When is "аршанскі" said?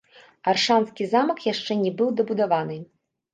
0.53-1.07